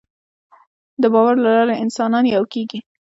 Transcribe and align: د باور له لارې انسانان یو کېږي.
د 1.01 1.03
باور 1.13 1.35
له 1.43 1.49
لارې 1.55 1.81
انسانان 1.83 2.25
یو 2.35 2.43
کېږي. 2.53 2.79